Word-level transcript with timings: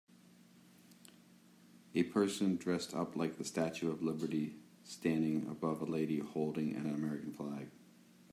A 1.93 2.01
person 2.01 2.55
dressed 2.57 2.95
up 2.95 3.15
like 3.15 3.37
the 3.37 3.43
statue 3.45 3.91
of 3.91 4.01
liberty 4.01 4.55
standing 4.83 5.45
above 5.47 5.79
a 5.79 5.85
lady 5.85 6.17
holding 6.17 6.73
an 6.75 6.91
American 6.91 7.31
flag. 7.33 7.67